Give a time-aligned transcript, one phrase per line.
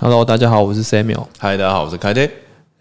[0.00, 1.26] Hello，大家好，我是 Samuel。
[1.38, 2.20] 嗨，大家好，我是凯德。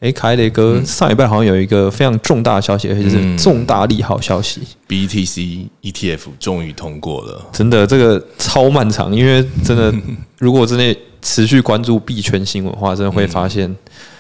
[0.02, 7.44] 哎，凯雷哥，上礼拜好像有一个非常重大的消息，而且是重大利好消息，BTC ETF 终于通过了。
[7.52, 9.92] 真的，这个超漫长，因为真的，
[10.38, 13.76] 如果真的持续关注币圈新闻的话，真的会发现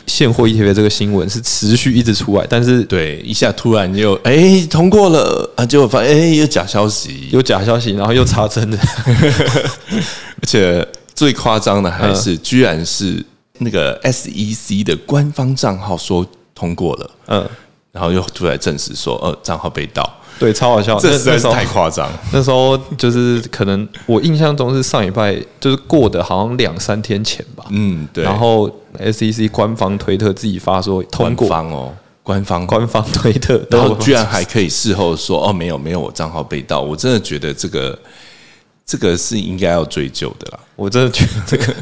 [0.07, 10.87] 现货 ETF 这个新闻是持续一直出来，但是对一下突然就哎通过了啊，结果发现哎有假消息，有假消息，然后又查真的， 而且
[11.17, 13.25] 最夸张的还是居然是。
[13.59, 16.23] 那个 SEC 的官方账号说
[16.53, 17.49] 通过了，嗯，
[17.91, 22.07] 然后又出来证实说，呃，账号被盗，对，超好笑，这实在是太夸张。
[22.31, 28.23] 那时候就是可能我印象中是上礼拜，就是过的好像两三天前吧，嗯，对。
[28.23, 31.51] 然后 SEC 官方推特自己发说通过。
[31.51, 32.67] 哦，官方。
[32.67, 37.97] 官方推特，然后居然还可以事后说，哦，没有没有，我账号被盗，我真的觉得这个
[38.87, 41.75] 这个是应该要追究的啦，我真的觉得这个。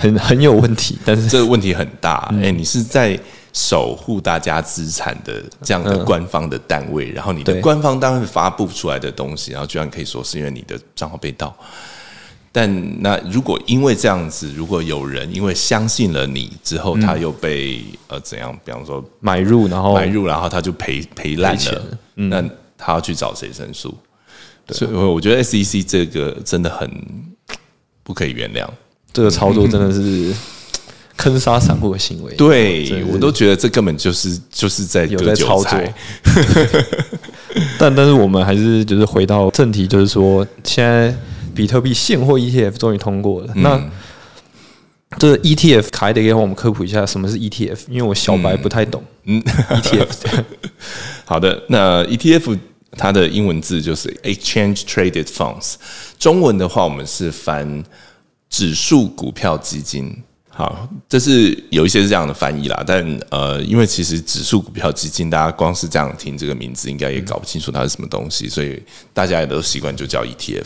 [0.00, 2.32] 很很有问题，但是这个问题很大。
[2.40, 3.18] 哎，你是在
[3.52, 11.52] 守护大家资产的这样的官方的单位，然后你的官方单位发布出来的东西，然后居然可以说是因为你的账号被盗。
[12.52, 18.56] 但那如果因为这样子，如果有人因为相信了你之后，他又被呃怎样？
[18.64, 21.82] 比方说买入，然后买入，然后他就赔赔烂了，
[22.14, 22.40] 那
[22.76, 23.92] 他要去找谁申诉？
[24.74, 26.90] 所以我觉得 SEC 这个真的很
[28.02, 28.66] 不可以原谅。
[29.12, 30.32] 这个操作真的是
[31.16, 35.78] 坑杀散户的行为，对我都觉得这根本就是就是在有在操作。
[37.78, 41.12] 但但是我们还是就是回到正题，就是说现在
[41.54, 43.52] 比特币现货 ETF 终于通过了。
[43.56, 43.80] 那
[45.18, 49.02] 这 ETF 还得给我们科普一下什么是 ETF，因为我小白不太懂。
[49.24, 50.44] 嗯，ETF
[51.24, 52.56] 好的，那 ETF
[52.92, 55.74] 它的英文字就是 Exchange Traded Funds，
[56.18, 57.84] 中文的话我们是翻。
[58.50, 60.10] 指数股票基金，
[60.48, 62.82] 好，这是有一些是这样的翻译啦。
[62.86, 70.64] 但呃，因为其实指数股票基金，大家光是这样听这个名字，应该也搞不清楚它是什么东西，所以大家也都习惯就叫 ETF。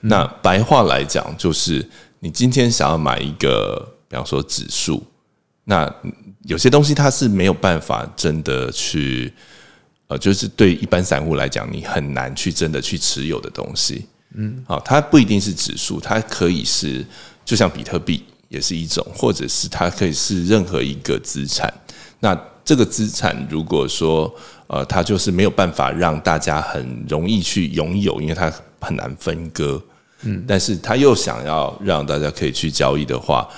[0.00, 1.86] 那白话来讲，就是
[2.20, 5.04] 你今天想要买一个，比方说指数，
[5.64, 5.94] 那
[6.44, 9.30] 有些东西它是没有办法真的去，
[10.08, 14.06] 呃，就是对一般散户来讲，你很难去真的去持有的东西。
[14.34, 17.04] 嗯，好，它不一定是指数，它可以是
[17.44, 21.72] 就像比特币也是一种，或者是它可以是任何一个资产。
[22.20, 24.34] 那这个资产如果说
[24.66, 29.82] 呃，它就是没有办法让大家很容易去拥有，因为它很难分割。
[30.22, 33.48] 嗯，但是它又想要让大家可以去交易的话，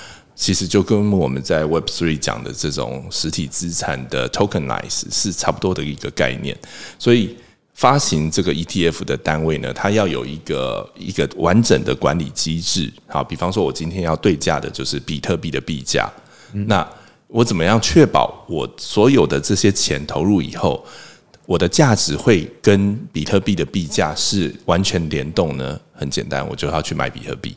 [0.41, 6.57] 其实就跟我们在 Web Three 讲的这种实体资产的 Tokenize 是差不多的一个概念，
[6.99, 7.37] 所以。
[7.73, 12.93] 发行这个 ETF 的单位呢，它要有一个一个完整的管理机制。
[13.07, 16.07] 好，比方说，我今天要对价的就是比特币的币价，
[16.53, 16.87] 那
[17.27, 20.85] 我怎么样确保我所有的这些钱投入以后，
[21.47, 25.81] 我的价值会跟比特币的币价是完全联动呢？
[25.95, 27.57] 很简单，我就要去买比特币。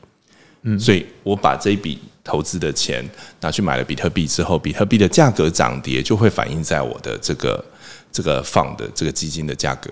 [0.62, 3.04] 嗯，所以我把这一笔投资的钱
[3.42, 7.64] 拿去买了比特币之后，比特币的价格涨跌就会反映在我的这个
[8.12, 9.90] 这个放的这个基金的价格。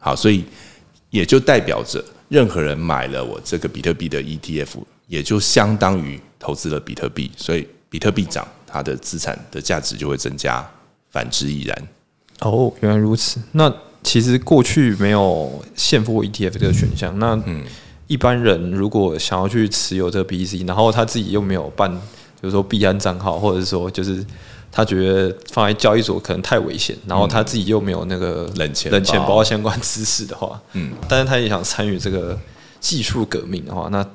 [0.00, 0.44] 好，所以
[1.10, 4.68] 也就代表着任何人买了我这个比特币的 ETF，
[5.06, 10.68] 也就相当于投资了比特币，所以比特币涨，它的资产的价值就会增加，
[11.10, 11.88] 反之亦然。
[12.40, 13.40] 哦，原来如此。
[13.52, 13.72] 那
[14.02, 17.36] 其实过去没有现货 ETF 这个选项，那
[18.08, 22.00] 一般人如果想要去持有这个 BTC，然后他自己又没有办，比
[22.40, 24.26] 如说币安账号，或者是说就是。
[24.70, 32.38] 他觉得放在交易所可能太危险，然后他自己又没有那个冷钱冷钱包相关知识的话，嗯，但是他也想参与这个
[32.78, 34.06] 技术革命的话，那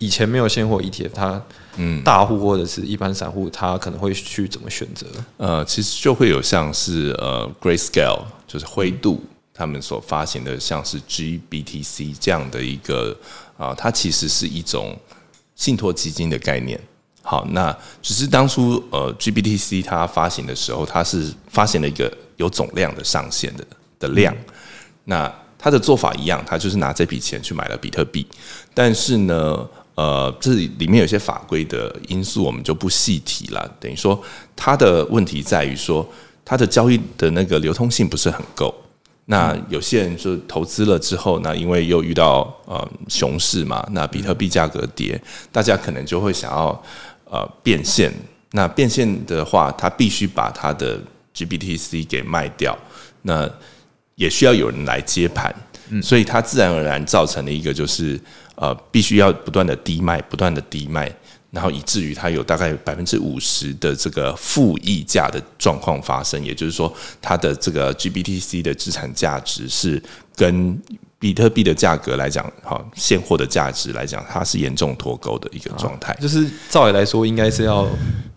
[0.00, 1.40] 以前没有现货 ETF，他
[1.76, 5.06] 嗯，大户或者是一般散户，他可能会去怎么选择？
[5.36, 9.22] 呃，其实就会有像是呃，Grayscale，就是灰度
[9.54, 13.16] 他们所发行的像是 GBTC 这样的一个
[13.56, 14.98] 啊，它其实是一种
[15.54, 16.80] 信托基金的概念。
[17.24, 23.64] 好，那只是当初呃，GBTC 它发行的时候，它是发行了一个有总量的上限的
[24.00, 24.34] 的量。
[25.04, 28.26] 那它的做法一样，它就是拿这笔钱去买了比特币。
[28.74, 33.70] 但是呢，呃，这里面有些法规的因素，我们就不细提了。
[33.78, 34.20] 等于说，
[34.56, 36.04] 它的问题在于说，
[36.44, 38.74] 它的交易的那个流通性不是很够。
[39.32, 45.20] 那有些人就投资了之后，那因为又遇到呃熊市嘛，那比特币价格跌，
[45.50, 46.84] 大家可能就会想要。
[47.34, 48.12] 呃，变现，
[48.50, 51.00] 那变现的话，他必须把他的
[51.34, 52.76] GBTC 给卖掉，
[53.22, 53.48] 那
[54.16, 55.50] 也需要有人来接盘，
[56.02, 58.20] 所以它自然而然造成了一个就是
[58.56, 61.10] 呃，必须要不断的低卖，不断的低卖，
[61.52, 70.02] 然后以至于它有大概百分之五十的这个负溢价的状况发生，也就是说，它的这个 GBTC 的资产价值是
[70.34, 70.80] 跟
[71.18, 76.16] 比特币的价格来讲，哈，现货的价值来讲，它是严重脱钩的一个状态。
[76.22, 77.86] 就是照理来说，应该是要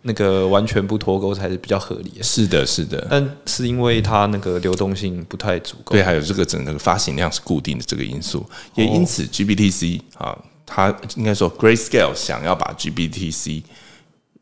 [0.02, 2.22] 那个完全不脱钩才是比较合理的。
[2.22, 8.46] 是的，是的，但是因为它那个流动性不太足够，对，还有这个整个发行量是固定的这个因素，
[8.76, 10.38] 也因此 GBTC 啊。
[10.66, 13.62] 他应该说，Grayscale 想要把 GBTC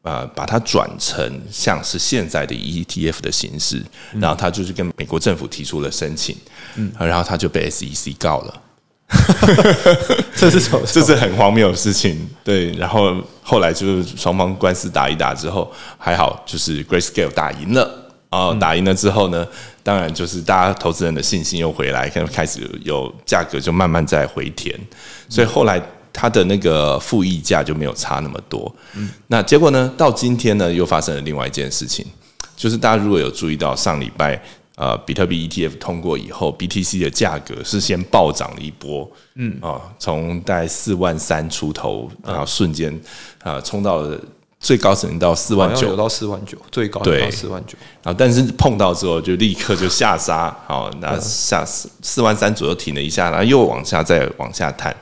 [0.04, 3.84] 呃把它转成像是现在的 ETF 的形式，
[4.20, 6.36] 然后他就是跟美国政府提出了申请，
[6.76, 8.62] 嗯，然后他就被 SEC 告了，
[10.36, 10.82] 这是什么？
[10.88, 12.72] 这是很荒谬的事情，对。
[12.74, 19.48] 然后后来就是双方官司打一打之后，还好就是 Grayscale 打赢了，啊，打赢了之后呢，
[19.84, 24.78] 当然就是大家投资人的信心又回来，开开始有价格就慢慢在回填，
[25.30, 25.82] 所以后来。
[26.14, 29.92] 它的那个负溢价就没有差那么多，嗯，那结果呢？
[29.98, 32.06] 到今天呢，又发生了另外一件事情，
[32.56, 34.40] 就是大家如果有注意到上礼拜，
[34.76, 39.58] 呃，比特币 ETF 通过以后，BTC 的价格是先暴涨了一波，嗯。
[39.60, 42.98] 啊，从大概四万三出头，然后瞬间
[43.42, 44.20] 啊冲到了
[44.60, 54.96] 最高，曾经到四万九，到四万九，最高到四万九，然后但是碰到之后就立刻就下杀，好，那下四四万三左右停了一下，然后又往下再往下探。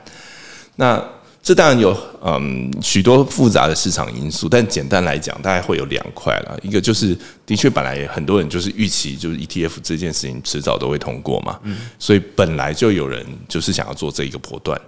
[0.76, 1.02] 那
[1.42, 6.56] 这当然有嗯许多复杂的市场因素，但简单来讲，大概会有两块了。
[6.62, 11.58] 一个就是的确本来很多人就是预期就是 ETF 这件事情迟早都会通过嘛，
[11.98, 14.80] 所以本来就有人就是想要做这一个波段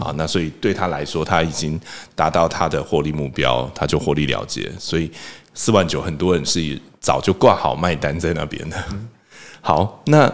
[0.00, 0.10] 啊。
[0.16, 1.78] 那所以对他来说，他已经
[2.14, 4.72] 达到他的获利目标，他就获利了结。
[4.78, 5.10] 所以
[5.52, 8.82] 四万九，很多人是早就挂好卖单在那边的。
[9.60, 10.32] 好，那。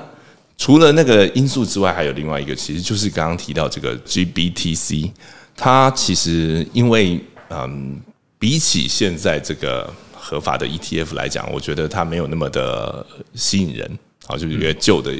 [0.56, 5.10] 除了那个因素之外，还有另外一个，其实就是刚刚提到这个 GBTC，
[5.56, 7.20] 它其实因为
[7.50, 8.00] 嗯，
[8.38, 13.04] 比起现在这个合法的 ETF 来讲，我觉得它没有那么的
[13.34, 15.12] 吸引人，好，就是一个旧的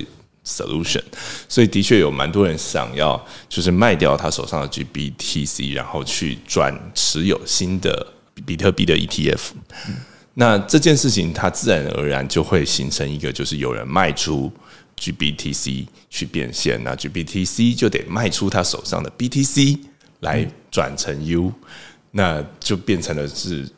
[0.46, 1.02] solution，
[1.48, 8.06] 所以的确有蛮多人想要就是卖掉他手上的 GBTC，然后去转持有新的
[8.46, 9.40] 比特币的 ETF。
[10.34, 14.52] 那这件事情它自然而然就会形成一个，就是有人卖出。
[14.98, 19.78] GBTC 去变现，那 GBTC 就得卖出他手上的 BTC
[20.20, 21.52] 来转成 U，
[22.12, 23.68] 那就变成了是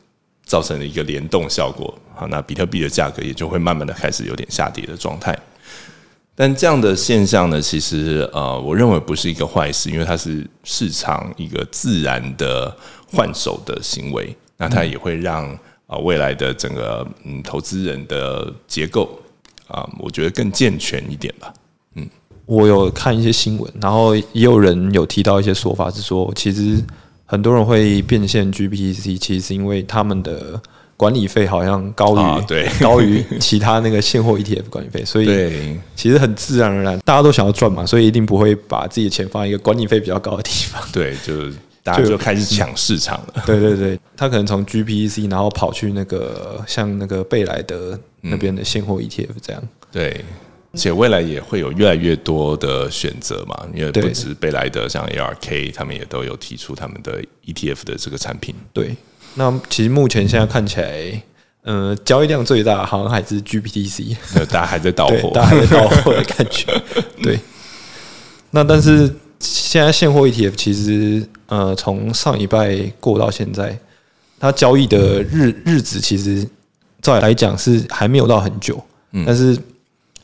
[0.44, 1.98] 造成了一个联动效果。
[2.14, 5.36] 好，那比特币的价格也就会慢慢的开始有点下跌的状态。
[6.34, 12.76] 但这样的现象呢，其实呃，我认为不是一个坏事，因为它是市场一个自然的
[13.10, 14.36] 换手的行为。
[14.58, 15.50] 那它也会让
[15.86, 19.18] 啊未来的整个嗯投资人的结构。
[19.68, 21.52] 啊，我觉得更健全一点吧。
[21.94, 22.08] 嗯，
[22.46, 26.82] 我有看一些新闻，然后也有人有提到一些说法，是说其实
[27.24, 30.60] 很多人会变现 GPTC，其实是因为他们的
[30.96, 40.82] 管理费好像高于对 高于其他那个现货 ETF 管理费，所以其实很自然而然，大家都想要赚嘛，所以一定不会把自己的钱放在一个管理费比较高的地方。
[40.92, 43.42] 对，就是大家就开始抢市场了。
[43.44, 47.98] 对对对，他可能从 GPTC 然后跑去那个像那个贝莱德。
[48.30, 49.62] 那边的现货 ETF 这样。
[49.92, 50.24] 对，
[50.72, 58.54] 而且未来也会有越来越多的选择嘛，因为不止贝莱德，像 ARK 他们也都有提出他们的 ETF 的这个产品。
[58.72, 58.94] 对，
[59.34, 61.22] 那其实目前现在看起来，
[61.62, 64.16] 呃，交易量最大好像还是 GPTC，
[64.50, 66.66] 大家还在倒货，大家还在倒货的感觉。
[67.22, 67.38] 对，
[68.50, 73.78] 那但是现在现货 ETF 其实，呃，从上一拜过到现在，
[74.38, 76.46] 它交易的日日子其实。
[77.06, 78.82] 照来讲是还没有到很久，
[79.12, 79.24] 嗯。
[79.26, 79.56] 但是，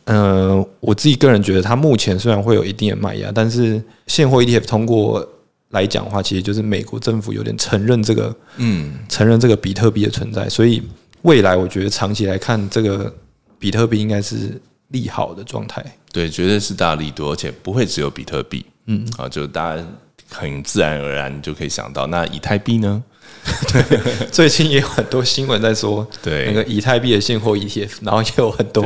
[0.05, 5.27] 呃，我自己个人觉得，它目前虽然会有一定的卖压，但是现货 ETF 通过
[5.71, 10.83] 来讲的话，其实就是美国政府有点承认这个，嗯，承认这个比特币的存在，所以
[11.23, 13.15] 未来我觉得长期来看，这个
[13.59, 15.85] 比特币应该是利好的状态。
[16.13, 19.87] 对，绝对是大力多，而且不会只有比特币，嗯，啊，就大家
[20.33, 23.03] 很自然而然就可以想到，那以太币呢？
[23.73, 23.83] 对，
[24.31, 28.85] 最近也有很多新闻在说，对那个以太币的现货 ETF，然后也有很多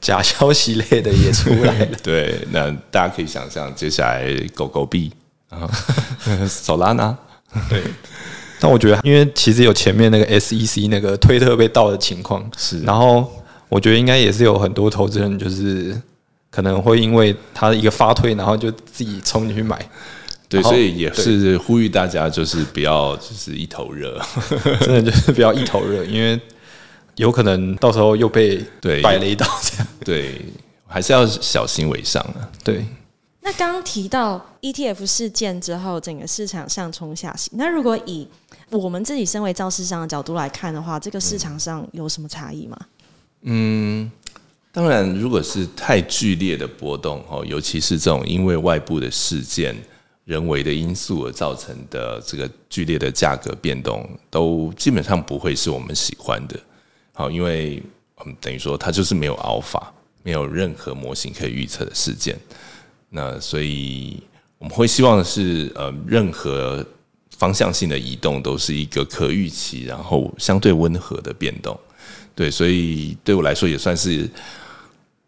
[0.00, 1.88] 假消息类的也出来了。
[2.02, 5.12] 对，那大家可以想象，接下来狗狗币
[5.50, 5.70] 啊，
[6.48, 7.16] 手拉呢？
[7.68, 7.80] 对。
[8.58, 13.30] 但我觉得，因为其实有前面那个 SEC 那个推特被盗的情况，是，然后
[13.68, 15.94] 我觉得应该也是有很多投资人，就是
[16.50, 19.78] 可能会因为他的一个发推，然后就自己冲进去买。
[20.48, 24.20] 对，所以也是呼吁大家，就是不要就是一头热，
[24.80, 26.40] 真的就是不要一头热，因为
[27.16, 29.86] 有可能到时候又被对摆了一道这样。
[30.04, 30.40] 对，
[30.86, 32.48] 还是要小心为上啊。
[32.62, 32.84] 对。
[33.42, 37.52] 那刚刚提到 ETF 事件之后，整个市场上冲下行。
[37.56, 38.26] 那如果以
[38.70, 42.76] 我们自己身为造市商的角度来看的话，这个市场上有什么差异吗？
[43.42, 44.10] 嗯，
[44.72, 49.76] 当然，如果是太剧烈的波动哦，尤其是这种因为外部的事件、
[50.26, 56.58] 人为的因素而造成的这个剧烈的价格变动，都基本上不会是我们喜欢的。
[57.12, 57.80] 好，因为
[58.24, 59.80] 嗯，等于说它就是没有 alpha，
[60.24, 62.36] 没有任何模型可以预测的事件。
[63.08, 64.20] 那所以
[64.58, 66.84] 我们会希望的是，呃，任何
[67.30, 71.78] 方向性的移动都是一个可预期，然后相对温和的变动。
[72.34, 74.28] 对，所以对我来说也算是，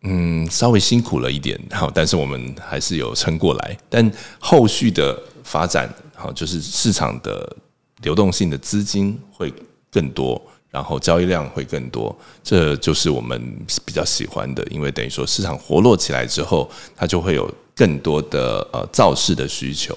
[0.02, 3.76] 嗯，稍微辛苦了一点， 好，但是我们还是有撑过来。
[3.88, 7.56] 但后续的发展，好，就是市场的
[8.02, 9.52] 流动性的资金会
[9.90, 10.40] 更多。
[10.70, 12.14] 然后交易量会更多，
[12.44, 13.40] 这就是我们
[13.86, 19.96] 比较喜欢的，因为等于说市场活络起来之后，它就会有更多的呃造势的需求，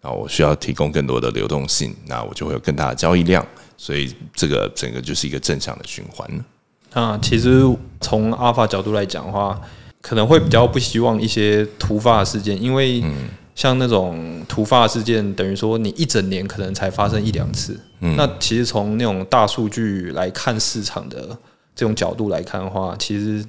[0.00, 6.28] 然后我需要提供更多的流动性，那我就会有更大的交易量，所以这个整个就是一个正向的循环。
[6.94, 7.62] 那其实
[8.00, 9.60] 从阿法角度来讲的话，
[10.00, 13.02] 可能会比较不希望一些突发的事件，因为。
[13.52, 17.78] 像那种突发事件，等于说你一整年可能才发生一两次。
[17.98, 21.36] 那其实从那种大数据来看市场的
[21.76, 23.44] 这种角度来看的话，其实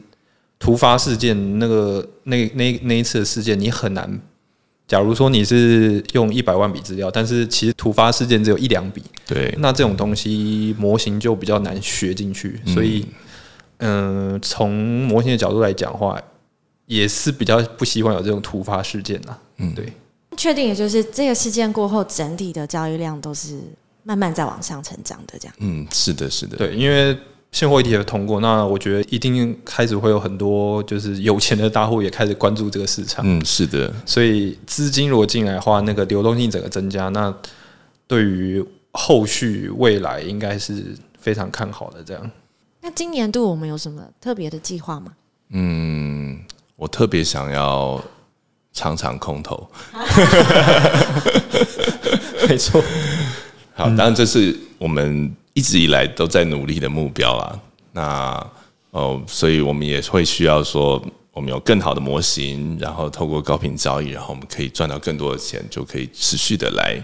[0.60, 4.20] 突发事件那个那那那一次的事件，你很难。
[4.86, 12.60] 假如说你是用一百万笔资料，但是其实突发事件只有一两笔，对，那这种东西模型就比较难学进去。
[12.66, 13.06] 所以，
[13.82, 16.20] 嗯，从模型的角度来讲的话，
[16.86, 19.38] 也是比较不希望有这种突发事件的。
[19.58, 19.92] 嗯，对。
[20.38, 23.60] 确定，也就是这个事件过后，整体的交易量都是
[24.04, 25.56] 慢慢在往上成长的，这样。
[25.60, 26.56] 嗯，是的，是的。
[26.58, 27.16] 对，因为
[27.52, 33.26] 现货 ETF 通过，那我觉得一定开始会有很多就是有钱的大户也开始关注这个市场。
[33.28, 33.94] 嗯，是的。
[34.06, 37.32] 所以资金如果进来的话，那个流动性整个增加，那
[38.08, 42.02] 对于后续未来应该是非常看好的。
[42.04, 42.32] 这样。
[42.82, 45.14] 那今年度我们有什么特别的计划吗？
[45.50, 46.40] 嗯，
[46.76, 48.04] 我特别想要。
[48.74, 49.70] 尝尝空投，
[52.48, 52.82] 没错。
[53.74, 57.60] 好，当然这是我们一直以来都在努力的目标啦。
[57.92, 58.48] 那
[58.92, 66.98] 哦，所以我们也会需要说，我们有更好的模型，然后透过高频交易，然后我们可以赚到更多的钱，就可以持续的来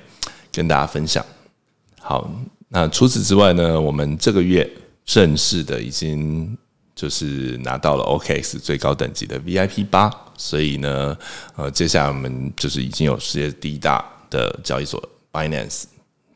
[0.53, 1.21] 跟大家分享。
[1.99, 2.31] 好，
[2.69, 4.65] 那除此之外呢，我们这个月
[5.07, 6.55] 正式的已经。
[6.99, 11.15] 就是拿到了 OKX 最高等级的 VIP 八，所以呢，
[11.55, 14.99] 呃，接下来我们就是已经有世界第一大的交易所
[15.31, 15.83] Binance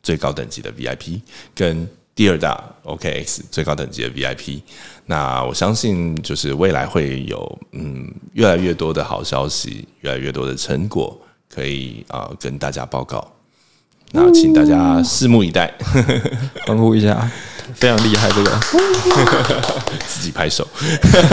[0.04, 1.20] 最高等级的 VIP，
[1.52, 4.62] 跟第二大 OKX 最高等级的 VIP。
[5.06, 11.20] 那我相信，就是未来会有嗯越来越多的好消息，越来越多的成果
[11.52, 13.32] 可以啊跟大家报告。
[14.12, 15.74] 那请大家拭目以待，
[16.68, 17.28] 欢呼一下。
[17.74, 18.50] 非常厉害，这个
[20.06, 20.66] 自己拍手，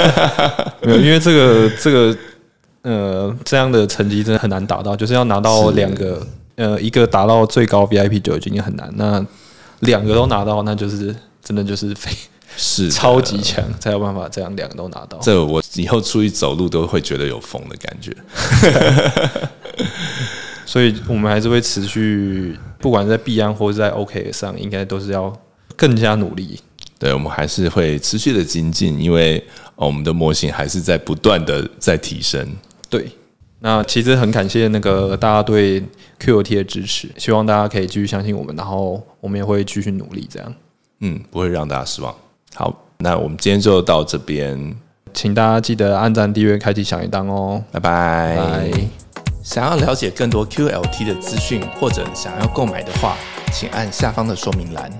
[0.81, 2.17] 没有，因为这个这个
[2.81, 9.25] 呃这样的成绩真的很难达到，就是要拿到两个呃一个达到最高 VIP 就已经很难，那
[9.81, 12.11] 两个都拿到，那就是真的就是非
[12.57, 15.19] 是超级强才有办法这样两个都拿到。
[15.21, 18.15] 这我以后出去走路都会觉得有风的感觉，
[20.65, 25.33] 所以我们还是会持续，不管在币安或者在 OK 上，应该都是要。
[25.79, 26.59] 更加努力，
[26.99, 29.41] 对我们还是会持续的精进，因为
[29.77, 32.45] 我们的模型还是在不断的在提升。
[32.89, 33.09] 对，
[33.59, 35.81] 那其实很感谢那个大家对
[36.19, 40.53] QOT 的支持，希望大家可以继续相信我们，然后我们也会继续努力，这样，
[40.99, 42.13] 嗯，不会让大家失望。
[42.53, 44.75] 好，那我们今天就到这边，
[45.13, 48.69] 请大家记得按赞、订阅、开启小铃铛哦，拜拜。
[49.41, 53.15] 想要了解更多 QLT 的资讯，或者想要购买的话，
[53.53, 54.91] 请按下方的说明栏。